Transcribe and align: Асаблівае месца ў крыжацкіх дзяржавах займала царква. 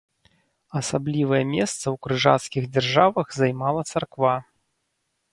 Асаблівае 0.79 1.41
месца 1.55 1.83
ў 1.89 1.93
крыжацкіх 2.05 2.63
дзяржавах 2.77 3.27
займала 3.41 3.81
царква. 3.93 4.33